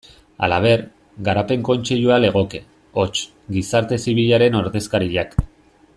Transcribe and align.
Halaber, 0.45 0.79
Garapen 1.27 1.65
Kontseilua 1.67 2.17
legoke, 2.23 2.63
hots, 3.03 3.15
gizarte 3.59 4.03
zibilaren 4.07 4.59
ordezkariak. 4.65 5.39